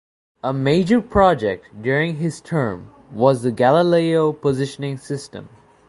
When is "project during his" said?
0.99-2.41